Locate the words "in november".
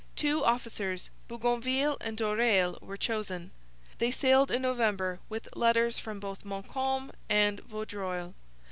4.49-5.19